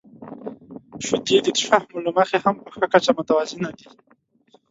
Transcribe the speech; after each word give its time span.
•شیدې 1.05 1.37
د 1.45 1.47
شحمو 1.63 1.97
له 2.05 2.11
مخې 2.17 2.37
هم 2.45 2.55
په 2.63 2.69
ښه 2.73 2.85
کچه 2.93 3.11
متوازنه 3.17 3.69
دي. 3.77 3.87